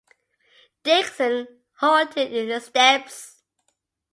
[0.81, 3.43] Dickson halted in his steps.